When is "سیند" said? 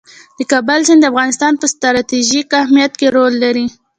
0.87-1.01